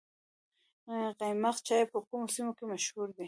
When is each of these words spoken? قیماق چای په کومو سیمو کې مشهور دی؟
قیماق 1.19 1.57
چای 1.67 1.83
په 1.91 1.97
کومو 2.07 2.31
سیمو 2.35 2.51
کې 2.57 2.65
مشهور 2.71 3.07
دی؟ 3.15 3.19